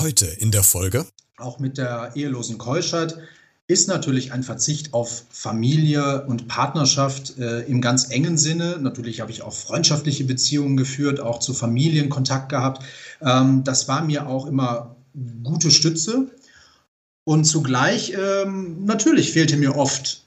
[0.00, 1.04] Heute in der Folge.
[1.36, 3.18] Auch mit der ehelosen Keuschheit
[3.66, 8.78] ist natürlich ein Verzicht auf Familie und Partnerschaft äh, im ganz engen Sinne.
[8.80, 12.82] Natürlich habe ich auch freundschaftliche Beziehungen geführt, auch zu Familien Kontakt gehabt.
[13.20, 14.96] Ähm, das war mir auch immer
[15.42, 16.30] gute Stütze.
[17.24, 20.24] Und zugleich, ähm, natürlich fehlte mir oft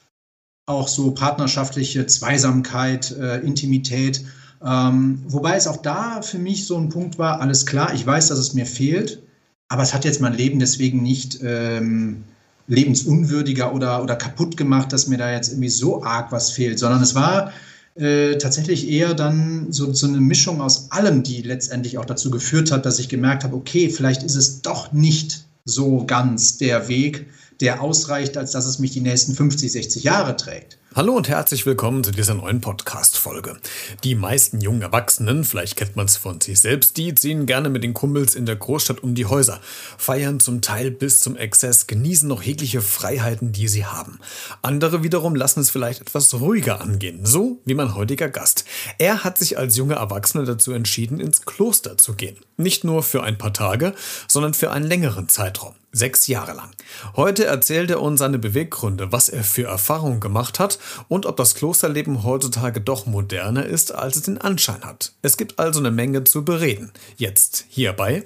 [0.68, 4.24] auch so partnerschaftliche Zweisamkeit, äh, Intimität.
[4.64, 8.28] Ähm, wobei es auch da für mich so ein Punkt war, alles klar, ich weiß,
[8.28, 9.24] dass es mir fehlt,
[9.68, 12.24] aber es hat jetzt mein Leben deswegen nicht ähm,
[12.68, 17.02] lebensunwürdiger oder, oder kaputt gemacht, dass mir da jetzt irgendwie so arg was fehlt, sondern
[17.02, 17.52] es war
[17.96, 22.72] äh, tatsächlich eher dann so, so eine Mischung aus allem, die letztendlich auch dazu geführt
[22.72, 27.28] hat, dass ich gemerkt habe, okay, vielleicht ist es doch nicht so ganz der Weg,
[27.60, 30.78] der ausreicht, als dass es mich die nächsten 50, 60 Jahre trägt.
[30.96, 33.58] Hallo und herzlich willkommen zu dieser neuen Podcast-Folge.
[34.04, 37.84] Die meisten jungen Erwachsenen, vielleicht kennt man es von sich selbst, die ziehen gerne mit
[37.84, 39.60] den Kumpels in der Großstadt um die Häuser,
[39.98, 44.20] feiern zum Teil bis zum Exzess, genießen noch jegliche Freiheiten, die sie haben.
[44.62, 48.64] Andere wiederum lassen es vielleicht etwas ruhiger angehen, so wie mein heutiger Gast.
[49.00, 52.38] Er hat sich als junger Erwachsener dazu entschieden, ins Kloster zu gehen.
[52.58, 53.96] Nicht nur für ein paar Tage,
[54.28, 55.74] sondern für einen längeren Zeitraum.
[55.96, 56.72] Sechs Jahre lang.
[57.16, 61.54] Heute erzählt er uns seine Beweggründe, was er für Erfahrungen gemacht hat und ob das
[61.54, 65.14] Klosterleben heutzutage doch moderner ist, als es den Anschein hat.
[65.22, 66.92] Es gibt also eine Menge zu bereden.
[67.16, 68.24] Jetzt hierbei.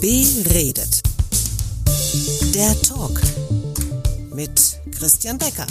[0.00, 1.02] Beredet.
[2.54, 3.20] Der Talk
[4.34, 5.66] mit Christian Becker.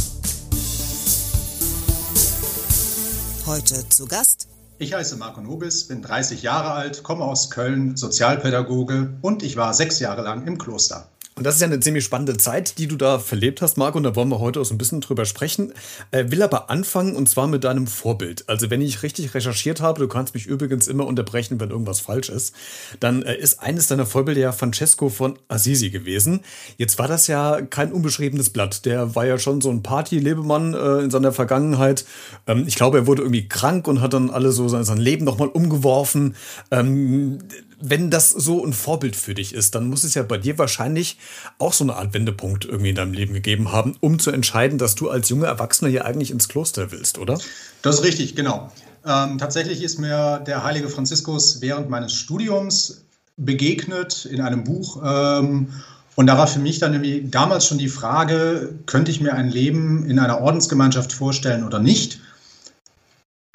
[3.48, 4.48] Heute zu Gast
[4.82, 9.74] ich heiße Marco Nobis, bin 30 Jahre alt, komme aus Köln, Sozialpädagoge und ich war
[9.74, 11.10] sechs Jahre lang im Kloster.
[11.40, 14.04] Und das ist ja eine ziemlich spannende Zeit, die du da verlebt hast, Marc, und
[14.04, 15.72] da wollen wir heute auch so ein bisschen drüber sprechen.
[16.12, 18.44] Äh, will aber anfangen und zwar mit deinem Vorbild.
[18.50, 22.28] Also, wenn ich richtig recherchiert habe, du kannst mich übrigens immer unterbrechen, wenn irgendwas falsch
[22.28, 22.54] ist,
[23.00, 26.42] dann äh, ist eines deiner Vorbilder ja Francesco von Assisi gewesen.
[26.76, 28.86] Jetzt war das ja kein unbeschriebenes Blatt.
[28.86, 32.04] Der war ja schon so ein Party-Lebemann äh, in seiner Vergangenheit.
[32.48, 35.24] Ähm, ich glaube, er wurde irgendwie krank und hat dann alle so sein, sein Leben
[35.24, 36.36] nochmal umgeworfen.
[36.70, 37.40] Ähm,
[37.82, 41.18] wenn das so ein Vorbild für dich ist, dann muss es ja bei dir wahrscheinlich
[41.58, 44.96] auch so eine Art Wendepunkt irgendwie in deinem Leben gegeben haben, um zu entscheiden, dass
[44.96, 47.40] du als junger Erwachsener hier eigentlich ins Kloster willst, oder?
[47.82, 48.72] Das ist richtig, genau.
[49.06, 53.06] Ähm, tatsächlich ist mir der heilige Franziskus während meines Studiums
[53.38, 55.02] begegnet in einem Buch.
[55.04, 55.70] Ähm,
[56.16, 59.50] und da war für mich dann nämlich damals schon die Frage, könnte ich mir ein
[59.50, 62.20] Leben in einer Ordensgemeinschaft vorstellen oder nicht?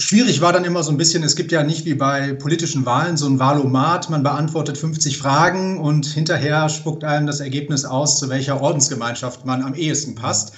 [0.01, 3.17] Schwierig war dann immer so ein bisschen, es gibt ja nicht wie bei politischen Wahlen
[3.17, 8.29] so ein Wahlomat, man beantwortet 50 Fragen und hinterher spuckt einem das Ergebnis aus, zu
[8.29, 10.55] welcher Ordensgemeinschaft man am ehesten passt.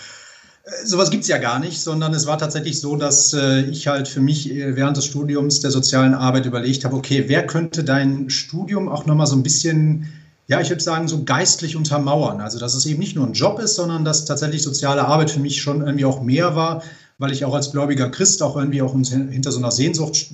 [0.65, 3.89] Äh, sowas gibt es ja gar nicht, sondern es war tatsächlich so, dass äh, ich
[3.89, 7.85] halt für mich äh, während des Studiums der sozialen Arbeit überlegt habe, okay, wer könnte
[7.85, 10.11] dein Studium auch nochmal so ein bisschen
[10.49, 12.41] ja, ich würde sagen, so geistlich untermauern.
[12.41, 15.41] Also, dass es eben nicht nur ein Job ist, sondern dass tatsächlich soziale Arbeit für
[15.41, 16.85] mich schon irgendwie auch mehr war
[17.19, 20.31] weil ich auch als gläubiger Christ auch irgendwie auch hinter so einer Sehnsucht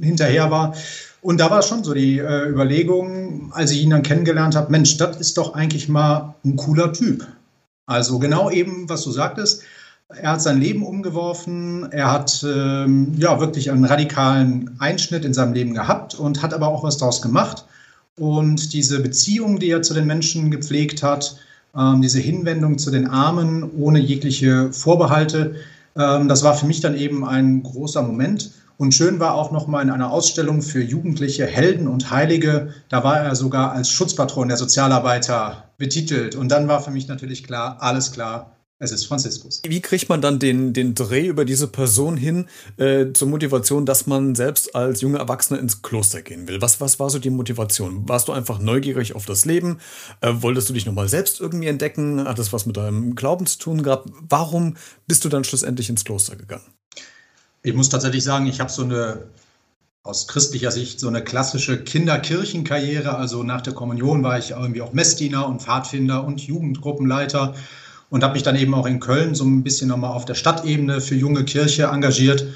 [0.00, 0.74] hinterher war.
[1.22, 4.96] Und da war schon so die äh, Überlegung, als ich ihn dann kennengelernt habe, Mensch,
[4.96, 7.26] das ist doch eigentlich mal ein cooler Typ.
[7.86, 9.62] Also genau eben, was du sagtest,
[10.08, 15.52] er hat sein Leben umgeworfen, er hat ähm, ja wirklich einen radikalen Einschnitt in seinem
[15.52, 17.64] Leben gehabt und hat aber auch was daraus gemacht.
[18.16, 21.36] Und diese Beziehung, die er zu den Menschen gepflegt hat,
[21.76, 25.54] ähm, diese Hinwendung zu den Armen ohne jegliche Vorbehalte,
[25.94, 28.52] das war für mich dann eben ein großer Moment.
[28.80, 33.04] Und schön war auch noch mal in einer Ausstellung für Jugendliche Helden und Heilige, da
[33.04, 36.34] war er sogar als Schutzpatron der Sozialarbeiter betitelt.
[36.34, 39.60] Und dann war für mich natürlich klar, alles klar, es ist Franziskus.
[39.66, 42.46] Wie kriegt man dann den, den Dreh über diese Person hin
[42.78, 46.62] äh, zur Motivation, dass man selbst als junger Erwachsener ins Kloster gehen will?
[46.62, 48.08] Was, was war so die Motivation?
[48.08, 49.80] Warst du einfach neugierig auf das Leben?
[50.22, 52.26] Äh, wolltest du dich nochmal selbst irgendwie entdecken?
[52.26, 54.08] Hat das was mit deinem Glauben zu tun gehabt?
[54.28, 54.76] Warum
[55.06, 56.64] bist du dann schlussendlich ins Kloster gegangen?
[57.62, 59.24] Ich muss tatsächlich sagen, ich habe so eine
[60.02, 63.14] aus christlicher Sicht so eine klassische Kinderkirchenkarriere.
[63.14, 67.54] Also nach der Kommunion war ich irgendwie auch Messdiener und Pfadfinder und Jugendgruppenleiter
[68.10, 71.00] und habe mich dann eben auch in Köln so ein bisschen nochmal auf der Stadtebene
[71.00, 72.46] für junge Kirche engagiert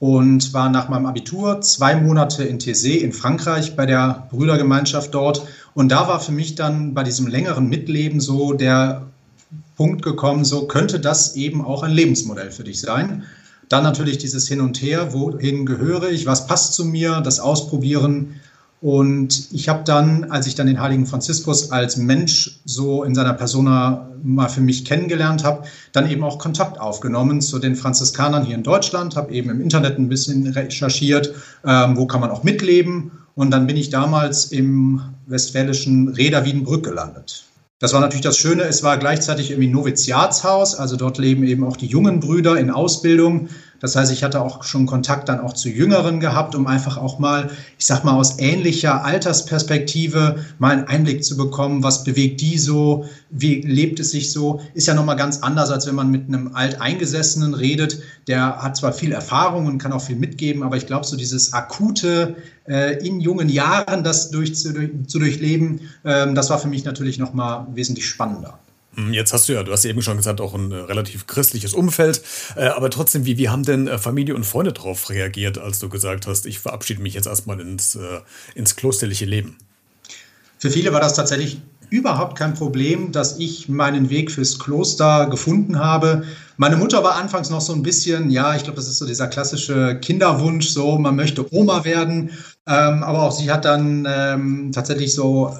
[0.00, 5.46] und war nach meinem Abitur zwei Monate in Thésée in Frankreich bei der Brüdergemeinschaft dort.
[5.72, 9.06] Und da war für mich dann bei diesem längeren Mitleben so der
[9.76, 13.22] Punkt gekommen, so könnte das eben auch ein Lebensmodell für dich sein.
[13.68, 18.40] Dann natürlich dieses Hin und Her, wohin gehöre ich, was passt zu mir, das Ausprobieren
[18.84, 23.32] und ich habe dann, als ich dann den heiligen Franziskus als Mensch so in seiner
[23.32, 28.54] Persona mal für mich kennengelernt habe, dann eben auch Kontakt aufgenommen zu den Franziskanern hier
[28.54, 31.32] in Deutschland, habe eben im Internet ein bisschen recherchiert,
[31.64, 36.84] ähm, wo kann man auch mitleben Und dann bin ich damals im westfälischen Reda Wiedenbrück
[36.84, 37.46] gelandet.
[37.78, 41.78] Das war natürlich das Schöne, es war gleichzeitig irgendwie Noviziatshaus, also dort leben eben auch
[41.78, 43.48] die jungen Brüder in Ausbildung.
[43.84, 47.18] Das heißt, ich hatte auch schon Kontakt dann auch zu Jüngeren gehabt, um einfach auch
[47.18, 52.56] mal, ich sag mal, aus ähnlicher Altersperspektive mal einen Einblick zu bekommen, was bewegt die
[52.56, 54.62] so, wie lebt es sich so.
[54.72, 58.00] Ist ja nochmal ganz anders, als wenn man mit einem Alteingesessenen redet.
[58.26, 61.52] Der hat zwar viel Erfahrung und kann auch viel mitgeben, aber ich glaube, so dieses
[61.52, 62.36] akute
[62.66, 64.72] äh, in jungen Jahren das durch, zu,
[65.06, 68.58] zu durchleben, äh, das war für mich natürlich nochmal wesentlich spannender.
[68.94, 71.74] Hm, jetzt hast du ja, du hast eben schon gesagt, auch ein äh, relativ christliches
[71.74, 72.22] Umfeld.
[72.56, 75.88] Äh, aber trotzdem, wie, wie haben denn äh, Familie und Freunde darauf reagiert, als du
[75.88, 77.98] gesagt hast, ich verabschiede mich jetzt erstmal ins,
[78.54, 79.56] ins klosterliche Leben?
[80.58, 81.58] Für viele war das tatsächlich
[81.90, 86.24] überhaupt kein Problem, dass ich meinen Weg fürs Kloster gefunden habe.
[86.56, 89.28] Meine Mutter war anfangs noch so ein bisschen, ja, ich glaube, das ist so dieser
[89.28, 92.30] klassische Kinderwunsch, so man möchte Oma werden.
[92.66, 95.54] Ähm, aber auch sie hat dann ähm, tatsächlich so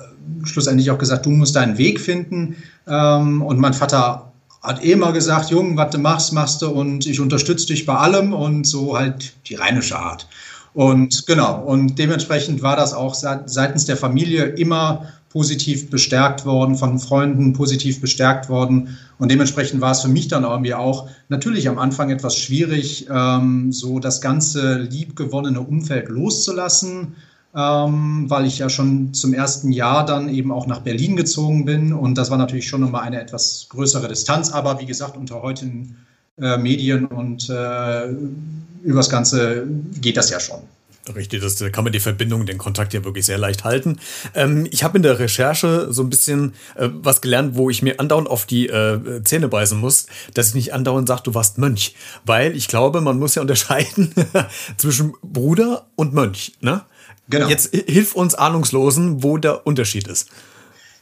[0.45, 2.57] schlussendlich auch gesagt, du musst deinen Weg finden.
[2.87, 4.33] Ähm, und mein Vater
[4.63, 7.97] hat eh immer gesagt, Jung, was du machst, machst du und ich unterstütze dich bei
[7.97, 10.27] allem und so halt die rheinische Art.
[10.73, 16.99] Und genau, und dementsprechend war das auch seitens der Familie immer positiv bestärkt worden, von
[16.99, 18.97] Freunden positiv bestärkt worden.
[19.19, 23.73] Und dementsprechend war es für mich dann irgendwie auch natürlich am Anfang etwas schwierig, ähm,
[23.73, 27.17] so das ganze liebgewonnene Umfeld loszulassen
[27.55, 31.93] ähm, weil ich ja schon zum ersten Jahr dann eben auch nach Berlin gezogen bin.
[31.93, 34.51] Und das war natürlich schon nochmal eine etwas größere Distanz.
[34.51, 35.97] Aber wie gesagt, unter heutigen
[36.41, 38.09] äh, Medien und äh,
[38.83, 39.67] übers Ganze
[40.01, 40.61] geht das ja schon.
[41.15, 43.99] Richtig, das, da kann man die Verbindung, den Kontakt ja wirklich sehr leicht halten.
[44.35, 48.01] Ähm, ich habe in der Recherche so ein bisschen äh, was gelernt, wo ich mir
[48.01, 51.95] andauernd auf die äh, Zähne beißen muss, dass ich nicht andauernd sage, du warst Mönch.
[52.25, 54.15] Weil ich glaube, man muss ja unterscheiden
[54.79, 56.53] zwischen Bruder und Mönch.
[56.63, 56.81] Ne?
[57.29, 57.49] Genau.
[57.49, 60.29] Jetzt hilf uns Ahnungslosen, wo der Unterschied ist.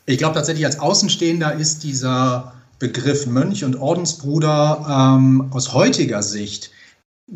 [0.06, 6.70] Ich glaube tatsächlich, als Außenstehender ist dieser Begriff Mönch und Ordensbruder ähm, aus heutiger Sicht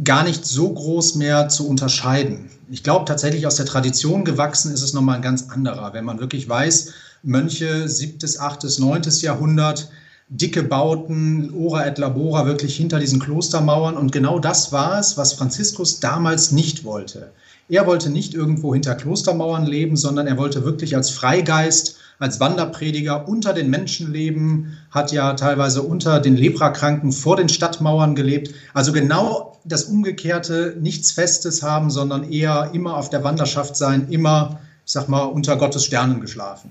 [0.03, 2.51] gar nicht so groß mehr zu unterscheiden.
[2.71, 5.93] Ich glaube tatsächlich aus der Tradition gewachsen ist es nochmal ein ganz anderer.
[5.93, 6.93] Wenn man wirklich weiß,
[7.23, 9.03] Mönche 7., 8., 9.
[9.21, 9.89] Jahrhundert,
[10.29, 13.97] dicke Bauten, Ora et Labora, wirklich hinter diesen Klostermauern.
[13.97, 17.31] Und genau das war es, was Franziskus damals nicht wollte.
[17.69, 23.29] Er wollte nicht irgendwo hinter Klostermauern leben, sondern er wollte wirklich als Freigeist, als Wanderprediger
[23.29, 28.55] unter den Menschen leben, hat ja teilweise unter den Leprakranken vor den Stadtmauern gelebt.
[28.73, 34.61] Also genau das Umgekehrte, nichts Festes haben, sondern eher immer auf der Wanderschaft sein, immer,
[34.85, 36.71] ich sag mal, unter Gottes Sternen geschlafen.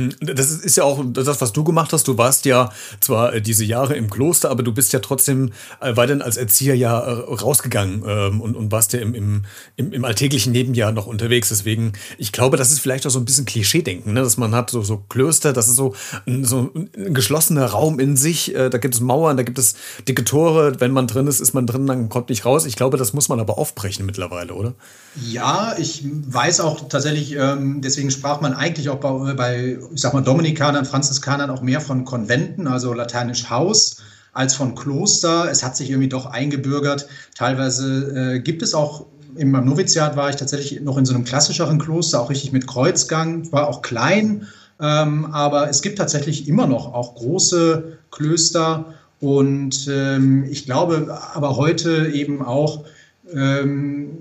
[0.00, 2.08] Hm, das ist ja auch das, was du gemacht hast.
[2.08, 2.70] Du warst ja
[3.00, 6.74] zwar äh, diese Jahre im Kloster, aber du bist ja trotzdem äh, weiterhin als Erzieher
[6.74, 9.42] ja äh, rausgegangen ähm, und, warst ja im, im,
[9.76, 11.48] im, alltäglichen Nebenjahr noch unterwegs.
[11.48, 14.22] Deswegen, ich glaube, das ist vielleicht auch so ein bisschen Klischee-Denken, ne?
[14.22, 15.94] dass man hat so, so Klöster, das ist so
[16.26, 18.54] ein, so ein geschlossener Raum in sich.
[18.54, 19.74] Da gibt es Mauern, da gibt es
[20.06, 20.80] dicke Tore.
[20.80, 22.64] Wenn man drin ist, ist man drin, dann kommt nicht raus.
[22.64, 24.74] Ich glaube, das muss man aber aufbrechen mittlerweile, oder?
[25.16, 30.12] Ja, ich weiß auch tatsächlich, ähm, deswegen sprach man eigentlich auch bei, bei ich sag
[30.14, 33.96] mal, Dominikanern, Franziskanern auch mehr von Konventen, also lateinisch Haus,
[34.32, 35.50] als von Kloster.
[35.50, 37.06] Es hat sich irgendwie doch eingebürgert.
[37.34, 39.06] Teilweise äh, gibt es auch
[39.36, 43.50] im Noviziat war ich tatsächlich noch in so einem klassischeren Kloster, auch richtig mit Kreuzgang,
[43.52, 44.48] war auch klein,
[44.80, 51.56] ähm, aber es gibt tatsächlich immer noch auch große Klöster und ähm, ich glaube aber
[51.56, 52.84] heute eben auch,
[53.32, 54.18] ähm,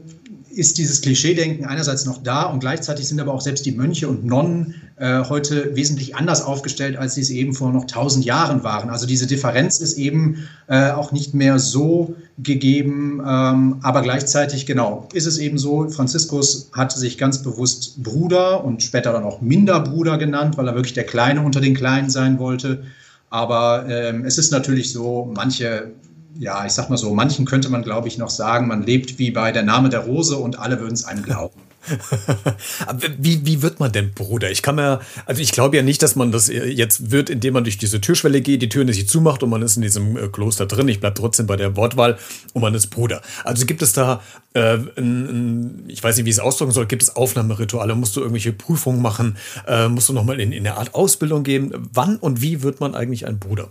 [0.52, 4.26] ist dieses Klischeedenken einerseits noch da und gleichzeitig sind aber auch selbst die Mönche und
[4.26, 8.90] Nonnen äh, heute wesentlich anders aufgestellt, als sie es eben vor noch tausend Jahren waren.
[8.90, 15.08] Also diese Differenz ist eben äh, auch nicht mehr so gegeben, ähm, aber gleichzeitig, genau,
[15.14, 20.18] ist es eben so, Franziskus hat sich ganz bewusst Bruder und später dann auch Minderbruder
[20.18, 22.84] genannt, weil er wirklich der Kleine unter den Kleinen sein wollte.
[23.30, 25.92] Aber ähm, es ist natürlich so, manche
[26.38, 29.32] ja, ich sag mal so, manchen könnte man, glaube ich, noch sagen, man lebt wie
[29.32, 31.60] bei der Name der Rose und alle würden es einem glauben.
[33.18, 34.52] wie, wie wird man denn Bruder?
[34.52, 37.64] Ich kann mir, also ich glaube ja nicht, dass man das jetzt wird, indem man
[37.64, 40.66] durch diese Türschwelle geht, die Tür sich zumacht und man ist in diesem äh, Kloster
[40.66, 40.88] drin.
[40.88, 42.18] Ich bleibe trotzdem bei der Wortwahl
[42.54, 43.22] und man ist Bruder.
[43.44, 44.22] Also gibt es da,
[44.54, 47.96] äh, ein, ich weiß nicht, wie ich es ausdrücken soll, gibt es Aufnahmerituale?
[47.96, 49.38] Musst du irgendwelche Prüfungen machen?
[49.68, 51.74] Äh, musst du nochmal in, in eine Art Ausbildung gehen?
[51.94, 53.70] Wann und wie wird man eigentlich ein Bruder?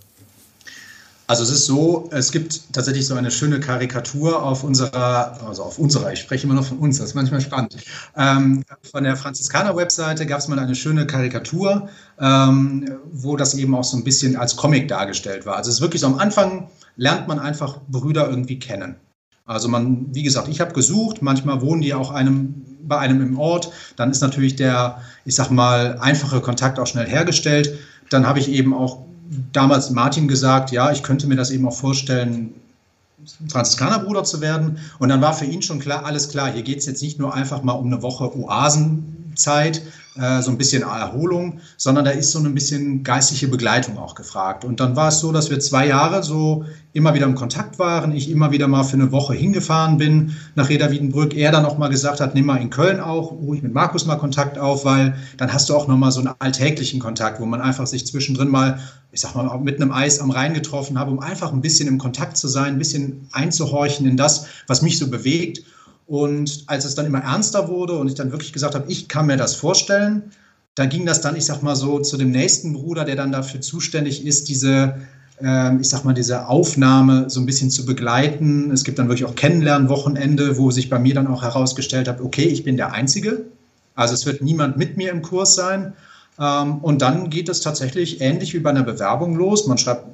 [1.28, 5.78] Also es ist so, es gibt tatsächlich so eine schöne Karikatur auf unserer, also auf
[5.78, 7.76] unserer, ich spreche immer noch von uns, das ist manchmal spannend.
[8.16, 13.84] Ähm, von der Franziskaner-Webseite gab es mal eine schöne Karikatur, ähm, wo das eben auch
[13.84, 15.56] so ein bisschen als Comic dargestellt war.
[15.56, 18.96] Also es ist wirklich so am Anfang lernt man einfach Brüder irgendwie kennen.
[19.44, 22.54] Also man, wie gesagt, ich habe gesucht, manchmal wohnen die auch einem,
[22.84, 27.06] bei einem im Ort, dann ist natürlich der, ich sag mal, einfache Kontakt auch schnell
[27.06, 27.78] hergestellt.
[28.08, 29.07] Dann habe ich eben auch
[29.52, 32.54] damals Martin gesagt, ja, ich könnte mir das eben auch vorstellen,
[33.48, 34.78] Franziskanerbruder zu werden.
[34.98, 37.34] Und dann war für ihn schon klar, alles klar, hier geht es jetzt nicht nur
[37.34, 39.82] einfach mal um eine Woche Oasenzeit,
[40.18, 44.64] äh, so ein bisschen Erholung, sondern da ist so ein bisschen geistliche Begleitung auch gefragt.
[44.64, 48.12] Und dann war es so, dass wir zwei Jahre so immer wieder im Kontakt waren,
[48.12, 51.34] ich immer wieder mal für eine Woche hingefahren bin nach Reda Wiedenbrück.
[51.34, 54.16] Er dann auch mal gesagt hat, nimm mal in Köln auch, ruhig mit Markus mal
[54.16, 57.60] Kontakt auf, weil dann hast du auch noch mal so einen alltäglichen Kontakt, wo man
[57.60, 58.80] einfach sich zwischendrin mal,
[59.12, 61.98] ich sag mal, mit einem Eis am Rhein getroffen habe, um einfach ein bisschen im
[61.98, 65.62] Kontakt zu sein, ein bisschen einzuhorchen in das, was mich so bewegt.
[66.08, 69.26] Und als es dann immer ernster wurde und ich dann wirklich gesagt habe, ich kann
[69.26, 70.32] mir das vorstellen,
[70.74, 73.60] da ging das dann, ich sag mal so, zu dem nächsten Bruder, der dann dafür
[73.60, 74.94] zuständig ist, diese,
[75.42, 78.70] äh, ich sag mal, diese Aufnahme so ein bisschen zu begleiten.
[78.70, 82.44] Es gibt dann wirklich auch Kennenlernwochenende, wo sich bei mir dann auch herausgestellt hat, okay,
[82.44, 83.44] ich bin der Einzige.
[83.94, 85.92] Also es wird niemand mit mir im Kurs sein.
[86.40, 89.66] Ähm, und dann geht es tatsächlich ähnlich wie bei einer Bewerbung los.
[89.66, 90.06] Man schreibt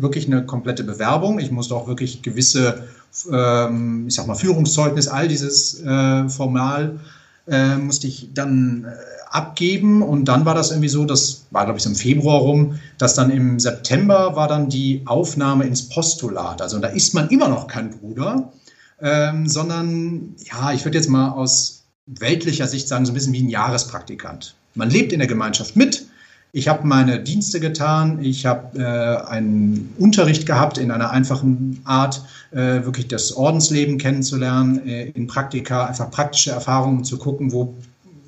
[0.00, 1.38] wirklich eine komplette Bewerbung.
[1.38, 2.84] Ich musste auch wirklich gewisse,
[3.30, 7.00] ähm, ich sag mal, Führungszeugnis, all dieses äh, Formal
[7.46, 8.94] äh, musste ich dann äh,
[9.30, 10.02] abgeben.
[10.02, 13.14] Und dann war das irgendwie so, das war, glaube ich, so im Februar rum, dass
[13.14, 16.62] dann im September war dann die Aufnahme ins Postulat.
[16.62, 18.52] Also da ist man immer noch kein Bruder,
[19.00, 23.42] ähm, sondern, ja, ich würde jetzt mal aus weltlicher Sicht sagen, so ein bisschen wie
[23.42, 24.54] ein Jahrespraktikant.
[24.74, 26.06] Man lebt in der Gemeinschaft mit,
[26.54, 32.22] ich habe meine Dienste getan, ich habe äh, einen Unterricht gehabt in einer einfachen Art,
[32.50, 37.74] äh, wirklich das Ordensleben kennenzulernen, äh, in Praktika, einfach praktische Erfahrungen zu gucken, wo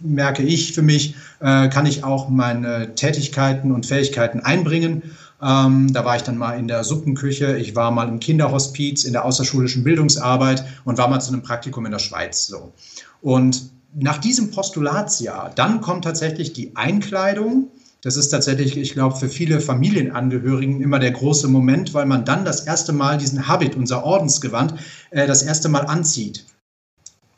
[0.01, 5.03] merke ich für mich, äh, kann ich auch meine Tätigkeiten und Fähigkeiten einbringen.
[5.43, 9.13] Ähm, da war ich dann mal in der Suppenküche, ich war mal im Kinderhospiz, in
[9.13, 12.47] der außerschulischen Bildungsarbeit und war mal zu einem Praktikum in der Schweiz.
[12.47, 12.73] So.
[13.21, 17.69] Und nach diesem Postulatsjahr, dann kommt tatsächlich die Einkleidung
[18.05, 22.45] das ist tatsächlich, ich glaube, für viele Familienangehörigen immer der große Moment, weil man dann
[22.45, 24.75] das erste Mal diesen Habit, unser Ordensgewand,
[25.11, 26.45] äh, das erste Mal anzieht.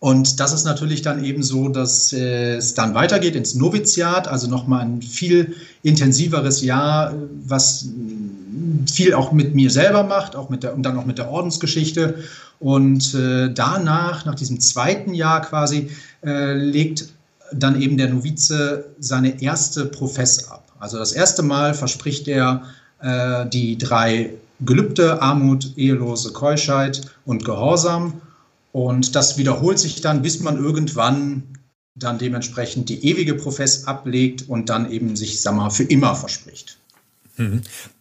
[0.01, 4.49] Und das ist natürlich dann eben so, dass äh, es dann weitergeht ins Noviziat, also
[4.49, 5.55] nochmal ein viel
[5.85, 7.89] intensiveres Jahr, was
[8.93, 12.25] viel auch mit mir selber macht, auch mit der, und dann auch mit der Ordensgeschichte.
[12.59, 15.91] Und äh, danach, nach diesem zweiten Jahr quasi,
[16.25, 17.16] äh, legt
[17.53, 20.73] dann eben der Novize seine erste Profess ab.
[20.79, 22.65] Also das erste Mal verspricht er
[23.01, 28.21] äh, die drei Gelübde, Armut, ehelose Keuschheit und Gehorsam.
[28.73, 31.43] Und das wiederholt sich dann, bis man irgendwann
[31.95, 36.79] dann dementsprechend die ewige Profess ablegt und dann eben sich, sag mal, für immer verspricht.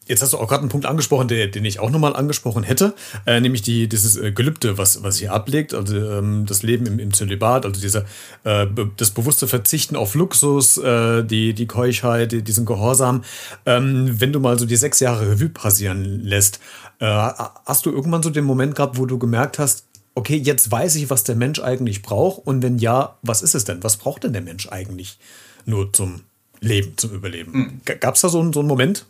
[0.07, 2.93] Jetzt hast du auch gerade einen Punkt angesprochen, der, den ich auch nochmal angesprochen hätte,
[3.25, 6.99] äh, nämlich die, dieses äh, Gelübde, was, was hier ablegt, also ähm, das Leben im,
[6.99, 8.05] im Zölibat, also dieser,
[8.43, 13.23] äh, das bewusste Verzichten auf Luxus, äh, die, die Keuschheit, die, diesen Gehorsam.
[13.65, 16.59] Ähm, wenn du mal so die sechs Jahre Revue passieren lässt,
[16.99, 20.95] äh, hast du irgendwann so den Moment gehabt, wo du gemerkt hast, okay, jetzt weiß
[20.95, 23.83] ich, was der Mensch eigentlich braucht und wenn ja, was ist es denn?
[23.83, 25.19] Was braucht denn der Mensch eigentlich
[25.65, 26.21] nur zum
[26.61, 27.51] Leben, zum Überleben?
[27.51, 27.81] Mhm.
[27.99, 29.05] Gab es da so, so einen Moment?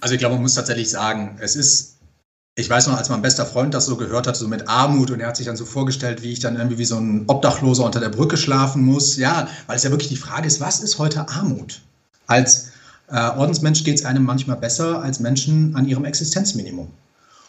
[0.00, 1.96] Also ich glaube, man muss tatsächlich sagen, es ist,
[2.54, 5.20] ich weiß noch, als mein bester Freund das so gehört hat, so mit Armut und
[5.20, 8.00] er hat sich dann so vorgestellt, wie ich dann irgendwie wie so ein Obdachloser unter
[8.00, 9.16] der Brücke schlafen muss.
[9.16, 11.80] Ja, weil es ja wirklich die Frage ist, was ist heute Armut?
[12.26, 12.70] Als
[13.08, 16.88] äh, Ordensmensch geht es einem manchmal besser als Menschen an ihrem Existenzminimum.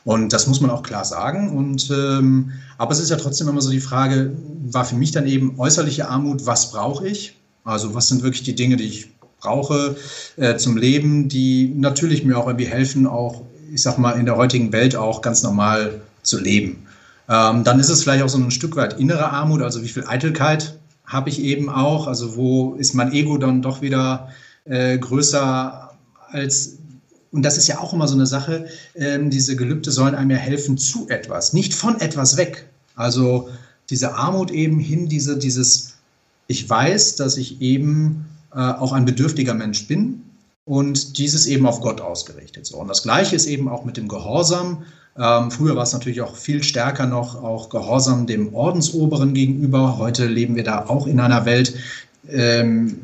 [0.03, 1.57] Und das muss man auch klar sagen.
[1.57, 4.31] Und, ähm, aber es ist ja trotzdem immer so die Frage,
[4.63, 7.35] war für mich dann eben äußerliche Armut, was brauche ich?
[7.65, 9.95] Also was sind wirklich die Dinge, die ich brauche
[10.37, 14.37] äh, zum Leben, die natürlich mir auch irgendwie helfen, auch, ich sag mal, in der
[14.37, 16.85] heutigen Welt auch ganz normal zu leben.
[17.29, 20.05] Ähm, dann ist es vielleicht auch so ein Stück weit innere Armut, also wie viel
[20.07, 24.29] Eitelkeit habe ich eben auch, also wo ist mein Ego dann doch wieder
[24.65, 25.91] äh, größer
[26.29, 26.77] als
[27.31, 28.65] und das ist ja auch immer so eine Sache,
[28.95, 32.67] ähm, diese Gelübde sollen einem ja helfen zu etwas, nicht von etwas weg.
[32.95, 33.49] Also
[33.89, 35.95] diese Armut eben hin, diese, dieses,
[36.47, 40.21] ich weiß, dass ich eben äh, auch ein bedürftiger Mensch bin
[40.65, 42.65] und dieses eben auf Gott ausgerichtet.
[42.65, 42.77] So.
[42.77, 44.83] Und das Gleiche ist eben auch mit dem Gehorsam.
[45.17, 49.97] Ähm, früher war es natürlich auch viel stärker noch auch Gehorsam dem Ordensoberen gegenüber.
[49.97, 51.73] Heute leben wir da auch in einer Welt,
[52.29, 53.01] ähm,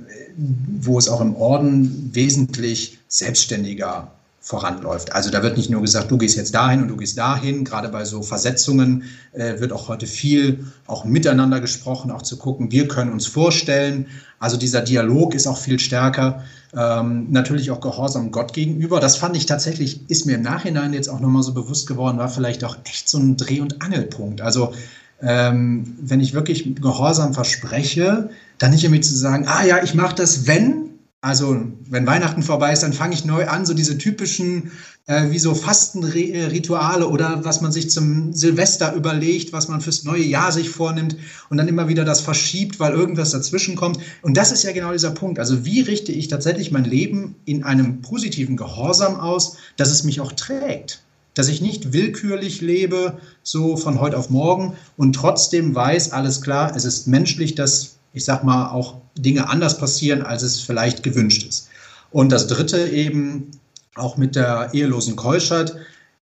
[0.82, 4.12] wo es auch im Orden wesentlich selbstständiger
[4.44, 5.14] voranläuft.
[5.14, 7.64] Also da wird nicht nur gesagt, du gehst jetzt dahin und du gehst dahin.
[7.64, 12.70] Gerade bei so Versetzungen äh, wird auch heute viel auch miteinander gesprochen, auch zu gucken,
[12.70, 14.08] wir können uns vorstellen.
[14.40, 16.44] Also dieser Dialog ist auch viel stärker.
[16.76, 19.00] Ähm, natürlich auch Gehorsam Gott gegenüber.
[19.00, 22.28] Das fand ich tatsächlich, ist mir im Nachhinein jetzt auch nochmal so bewusst geworden, war
[22.28, 24.42] vielleicht auch echt so ein Dreh- und Angelpunkt.
[24.42, 24.74] Also
[25.22, 30.16] ähm, wenn ich wirklich Gehorsam verspreche, dann nicht irgendwie zu sagen, ah ja, ich mache
[30.16, 30.90] das, wenn,
[31.24, 31.58] also,
[31.90, 34.74] wenn Weihnachten vorbei ist, dann fange ich neu an, so diese typischen,
[35.06, 40.26] äh, wie so Fastenrituale oder was man sich zum Silvester überlegt, was man fürs neue
[40.26, 41.16] Jahr sich vornimmt
[41.50, 44.00] und dann immer wieder das verschiebt, weil irgendwas dazwischen kommt.
[44.22, 45.40] Und das ist ja genau dieser Punkt.
[45.40, 50.20] Also, wie richte ich tatsächlich mein Leben in einem positiven Gehorsam aus, dass es mich
[50.20, 51.04] auch trägt?
[51.36, 56.76] Dass ich nicht willkürlich lebe, so von heute auf morgen und trotzdem weiß, alles klar,
[56.76, 61.46] es ist menschlich, dass ich sag mal, auch Dinge anders passieren, als es vielleicht gewünscht
[61.48, 61.70] ist.
[62.12, 63.52] Und das dritte eben,
[63.96, 65.76] auch mit der ehelosen Keuschheit,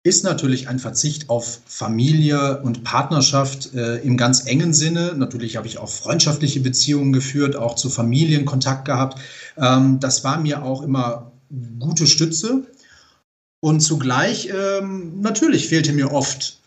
[0.04, 5.14] ist natürlich ein Verzicht auf Familie und Partnerschaft äh, im ganz engen Sinne.
[5.16, 9.20] Natürlich habe ich auch freundschaftliche Beziehungen geführt, auch zu Familien Kontakt gehabt.
[9.58, 11.32] Ähm, das war mir auch immer
[11.80, 12.66] gute Stütze.
[13.60, 16.60] Und zugleich, ähm, natürlich fehlte mir oft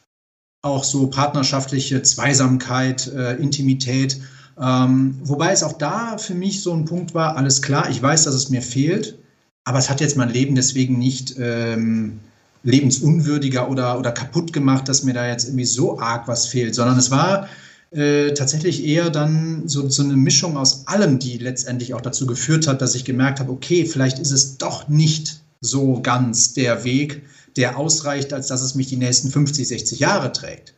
[0.63, 4.21] auch so partnerschaftliche Zweisamkeit, äh, Intimität.
[4.61, 8.25] Ähm, wobei es auch da für mich so ein Punkt war, alles klar, ich weiß,
[8.25, 9.19] dass es mir fehlt,
[9.65, 12.21] aber es hat jetzt mein Leben deswegen nicht ähm,
[12.63, 16.99] lebensunwürdiger oder, oder kaputt gemacht, dass mir da jetzt irgendwie so arg was fehlt, sondern
[16.99, 17.49] es war
[17.91, 22.67] äh, tatsächlich eher dann so, so eine Mischung aus allem, die letztendlich auch dazu geführt
[22.67, 27.23] hat, dass ich gemerkt habe, okay, vielleicht ist es doch nicht so ganz der Weg,
[27.57, 30.75] der ausreicht, als dass es mich die nächsten 50, 60 Jahre trägt.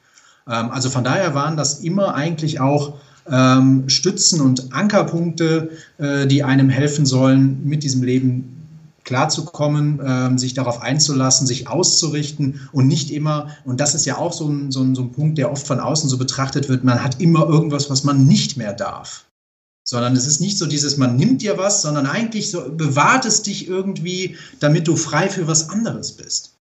[0.49, 2.99] Ähm, also von daher waren das immer eigentlich auch
[3.31, 8.57] ähm, Stützen und Ankerpunkte, äh, die einem helfen sollen, mit diesem Leben
[9.07, 14.33] klarzukommen, ähm, sich darauf einzulassen, sich auszurichten und nicht immer, und das ist ja auch
[14.33, 17.03] so ein, so, ein, so ein Punkt, der oft von außen so betrachtet wird, man
[17.03, 19.25] hat immer irgendwas, was man nicht mehr darf.
[19.85, 23.43] Sondern es ist nicht so dieses, man nimmt dir was, sondern eigentlich so bewahrt es
[23.43, 26.56] dich irgendwie, damit du frei für was anderes bist.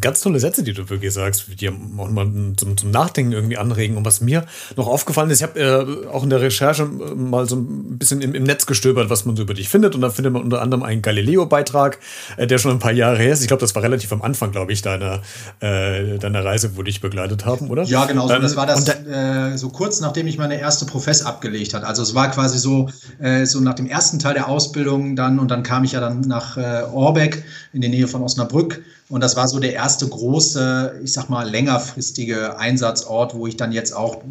[0.00, 2.26] Ganz tolle Sätze, die du wirklich sagst, die auch mal
[2.56, 3.96] zum, zum Nachdenken irgendwie anregen.
[3.96, 4.44] Und was mir
[4.76, 8.20] noch aufgefallen ist, ich habe äh, auch in der Recherche äh, mal so ein bisschen
[8.20, 9.94] im, im, Netz gestöbert, was man so über dich findet.
[9.94, 11.98] Und da findet man unter anderem einen Galileo-Beitrag,
[12.36, 13.42] äh, der schon ein paar Jahre her ist.
[13.42, 15.22] Ich glaube, das war relativ am Anfang, glaube ich, deiner,
[15.60, 17.84] äh, deiner Reise, wo dich begleitet haben, oder?
[17.84, 18.26] Ja, genau.
[18.26, 18.34] So.
[18.34, 21.84] Ähm, das war das da, äh, so kurz, nachdem ich meine erste Profess abgelegt hat.
[21.84, 22.88] Also es war quasi so,
[23.20, 26.22] äh, so nach dem ersten Teil der Ausbildung dann und dann kam ich ja dann
[26.22, 31.12] nach Orbeck in die Nähe von Osnabrück und das war so der erste große, ich
[31.12, 34.22] sag mal, längerfristige Einsatzort, wo ich dann jetzt auch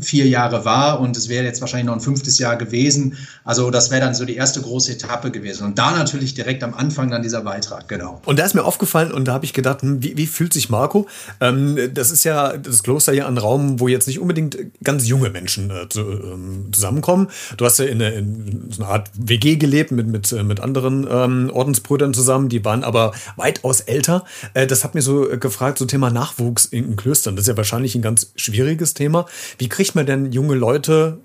[0.00, 3.16] vier Jahre war und es wäre jetzt wahrscheinlich noch ein fünftes Jahr gewesen.
[3.44, 5.64] Also das wäre dann so die erste große Etappe gewesen.
[5.64, 8.20] Und da natürlich direkt am Anfang dann dieser Beitrag, genau.
[8.24, 10.68] Und da ist mir aufgefallen und da habe ich gedacht, hm, wie, wie fühlt sich
[10.70, 11.06] Marco?
[11.40, 15.30] Ähm, das ist ja das Kloster ja ein Raum, wo jetzt nicht unbedingt ganz junge
[15.30, 17.28] Menschen äh, zu, ähm, zusammenkommen.
[17.56, 20.60] Du hast ja in, eine, in so einer Art WG gelebt mit, mit, äh, mit
[20.60, 24.24] anderen ähm, Ordensbrüdern zusammen, die waren aber weitaus älter.
[24.54, 27.36] Äh, das hat mir so gefragt, so Thema Nachwuchs in, in Klöstern.
[27.36, 29.26] Das ist ja wahrscheinlich ein ganz schwieriges Thema.
[29.58, 31.18] Wie kriegt man denn junge Leute,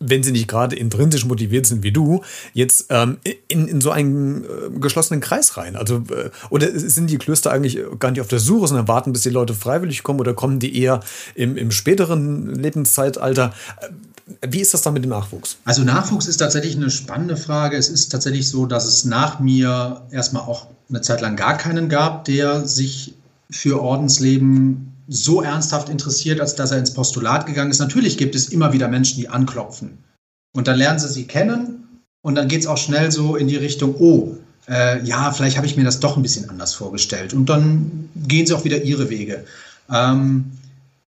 [0.00, 2.22] wenn sie nicht gerade intrinsisch motiviert sind wie du,
[2.52, 3.18] jetzt ähm,
[3.48, 5.76] in, in so einen äh, geschlossenen Kreis rein?
[5.76, 9.22] Also, äh, oder sind die Klöster eigentlich gar nicht auf der Suche, sondern warten, bis
[9.22, 11.00] die Leute freiwillig kommen oder kommen die eher
[11.36, 13.54] im, im späteren Lebenszeitalter?
[13.80, 15.58] Äh, wie ist das dann mit dem Nachwuchs?
[15.64, 17.76] Also Nachwuchs ist tatsächlich eine spannende Frage.
[17.76, 21.88] Es ist tatsächlich so, dass es nach mir erstmal auch eine Zeit lang gar keinen
[21.88, 23.14] gab, der sich
[23.50, 27.78] für Ordensleben so ernsthaft interessiert, als dass er ins Postulat gegangen ist.
[27.78, 29.98] Natürlich gibt es immer wieder Menschen, die anklopfen.
[30.54, 33.56] Und dann lernen sie sie kennen und dann geht es auch schnell so in die
[33.56, 34.36] Richtung, oh,
[34.68, 37.34] äh, ja, vielleicht habe ich mir das doch ein bisschen anders vorgestellt.
[37.34, 39.44] Und dann gehen sie auch wieder ihre Wege.
[39.92, 40.52] Ähm,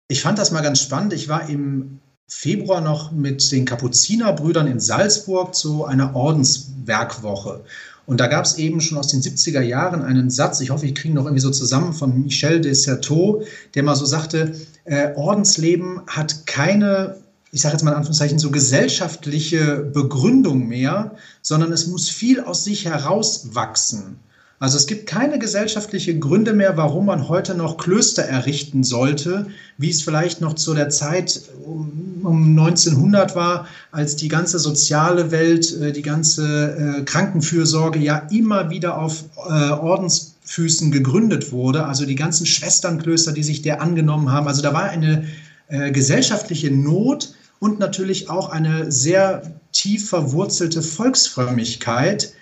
[0.08, 1.14] ich fand das mal ganz spannend.
[1.14, 7.64] Ich war im Februar noch mit den Kapuzinerbrüdern in Salzburg zu einer Ordenswerkwoche.
[8.06, 10.96] Und da gab es eben schon aus den 70er Jahren einen Satz, ich hoffe, ich
[10.96, 16.02] kriege noch irgendwie so zusammen, von Michel de Certeau, der mal so sagte, äh, Ordensleben
[16.08, 17.18] hat keine,
[17.52, 22.64] ich sage jetzt mal in Anführungszeichen, so gesellschaftliche Begründung mehr, sondern es muss viel aus
[22.64, 24.20] sich herauswachsen.
[24.58, 29.90] Also es gibt keine gesellschaftliche Gründe mehr, warum man heute noch Klöster errichten sollte, wie
[29.90, 35.92] es vielleicht noch zu der Zeit um 1900 war, als die ganze soziale Welt, äh,
[35.92, 41.86] die ganze äh, Krankenfürsorge ja immer wieder auf äh, Ordensfüßen gegründet wurde.
[41.86, 44.48] Also die ganzen Schwesternklöster, die sich der angenommen haben.
[44.48, 45.28] Also da war eine
[45.68, 49.42] gesellschaftliche Not und natürlich auch eine sehr
[49.72, 52.36] tief verwurzelte Volksfrömmigkeit,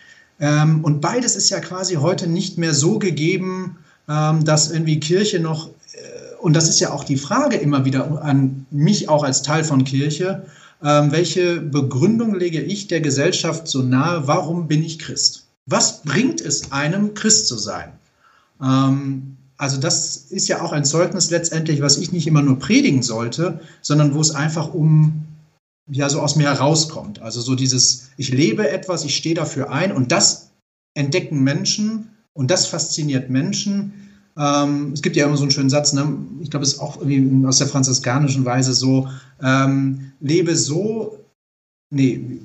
[0.44, 3.78] Ähm, und beides ist ja quasi heute nicht mehr so gegeben,
[4.10, 8.22] ähm, dass irgendwie Kirche noch, äh, und das ist ja auch die Frage immer wieder
[8.22, 10.46] an mich auch als Teil von Kirche,
[10.84, 15.46] ähm, welche Begründung lege ich der Gesellschaft so nahe, warum bin ich Christ?
[15.66, 17.94] Was bringt es einem, Christ zu sein?
[18.62, 23.02] Ähm, also das ist ja auch ein Zeugnis letztendlich, was ich nicht immer nur predigen
[23.02, 25.24] sollte, sondern wo es einfach um
[25.92, 27.22] ja so aus mir herauskommt.
[27.22, 30.52] Also so dieses, ich lebe etwas, ich stehe dafür ein und das
[30.96, 33.94] entdecken Menschen und das fasziniert Menschen.
[34.38, 36.18] Ähm, es gibt ja immer so einen schönen Satz, ne?
[36.42, 39.08] ich glaube, es ist auch irgendwie aus der franziskanischen Weise so,
[39.42, 41.20] ähm, lebe so,
[41.92, 42.40] nee,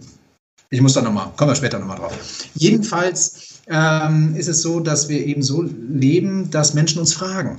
[0.70, 2.12] ich muss da nochmal, kommen wir später nochmal drauf.
[2.54, 7.58] Jedenfalls ähm, ist es so, dass wir eben so leben, dass Menschen uns fragen.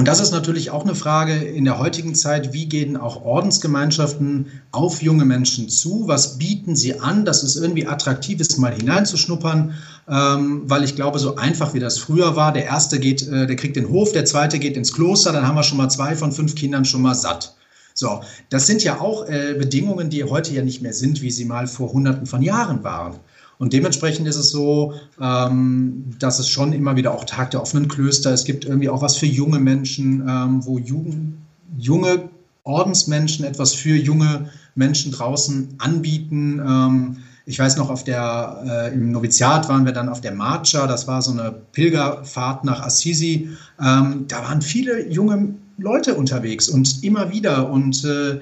[0.00, 4.46] Und das ist natürlich auch eine Frage in der heutigen Zeit, wie gehen auch Ordensgemeinschaften
[4.72, 6.04] auf junge Menschen zu?
[6.06, 9.74] Was bieten sie an, dass es irgendwie attraktiv ist, mal hineinzuschnuppern?
[10.08, 13.56] Ähm, weil ich glaube, so einfach wie das früher war, der erste geht, äh, der
[13.56, 16.32] kriegt den Hof, der zweite geht ins Kloster, dann haben wir schon mal zwei von
[16.32, 17.54] fünf Kindern schon mal satt.
[17.92, 21.44] So, das sind ja auch äh, Bedingungen, die heute ja nicht mehr sind, wie sie
[21.44, 23.16] mal vor hunderten von Jahren waren.
[23.60, 27.88] Und dementsprechend ist es so, ähm, dass es schon immer wieder auch Tag der offenen
[27.88, 31.34] Klöster, es gibt irgendwie auch was für junge Menschen, ähm, wo Jugend,
[31.76, 32.30] junge
[32.64, 36.58] Ordensmenschen etwas für junge Menschen draußen anbieten.
[36.58, 40.86] Ähm, ich weiß noch, auf der, äh, im Noviziat waren wir dann auf der Marcha,
[40.86, 43.50] das war so eine Pilgerfahrt nach Assisi.
[43.78, 47.68] Ähm, da waren viele junge Leute unterwegs und immer wieder.
[47.70, 48.40] Und äh,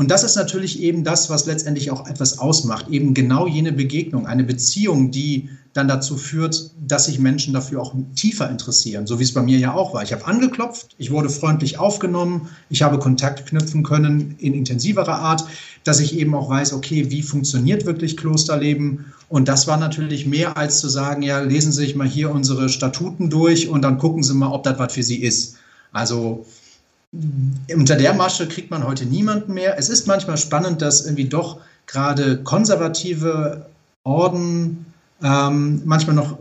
[0.00, 4.26] und das ist natürlich eben das, was letztendlich auch etwas ausmacht, eben genau jene Begegnung,
[4.26, 9.24] eine Beziehung, die dann dazu führt, dass sich Menschen dafür auch tiefer interessieren, so wie
[9.24, 10.02] es bei mir ja auch war.
[10.02, 15.44] Ich habe angeklopft, ich wurde freundlich aufgenommen, ich habe Kontakt knüpfen können in intensiverer Art,
[15.84, 19.04] dass ich eben auch weiß, okay, wie funktioniert wirklich Klosterleben?
[19.28, 22.70] Und das war natürlich mehr als zu sagen, ja, lesen Sie sich mal hier unsere
[22.70, 25.56] Statuten durch und dann gucken Sie mal, ob das was für Sie ist.
[25.92, 26.46] Also
[27.12, 29.76] unter der Masche kriegt man heute niemanden mehr.
[29.78, 33.66] Es ist manchmal spannend, dass irgendwie doch gerade konservative
[34.04, 34.86] Orden
[35.22, 36.38] ähm, manchmal noch